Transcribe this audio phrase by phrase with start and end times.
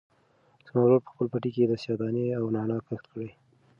[0.65, 3.29] زما ورور په خپل پټي کې د سیاه دانې او نعناع کښت کړی.